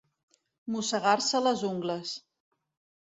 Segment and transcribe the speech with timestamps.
[0.75, 2.15] Mossegar-se les ungles.